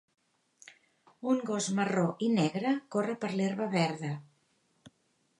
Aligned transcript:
Un 1.33 1.43
gos 1.49 1.67
marró 1.79 2.05
i 2.27 2.29
negre 2.37 2.71
corre 2.95 3.15
per 3.25 3.29
l'herba 3.35 3.67
verda. 3.77 4.09